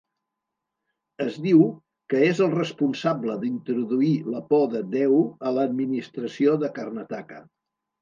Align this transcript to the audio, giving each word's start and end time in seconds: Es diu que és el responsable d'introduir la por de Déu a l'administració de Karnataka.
Es 1.25 1.35
diu 1.43 1.61
que 2.13 2.23
és 2.29 2.41
el 2.47 2.57
responsable 2.57 3.37
d'introduir 3.45 4.11
la 4.33 4.43
por 4.51 4.67
de 4.75 4.85
Déu 4.99 5.17
a 5.53 5.57
l'administració 5.61 6.61
de 6.67 6.75
Karnataka. 6.83 7.43